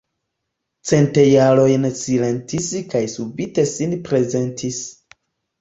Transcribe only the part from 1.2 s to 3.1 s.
jarojn silentis kaj